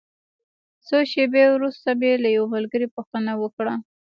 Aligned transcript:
څو 0.87 0.97
شېبې 1.11 1.45
وروسته 1.49 1.89
مې 1.99 2.11
له 2.23 2.29
یوه 2.37 2.47
ملګري 2.55 2.87
پوښتنه 2.95 3.31
وکړه. 3.41 3.73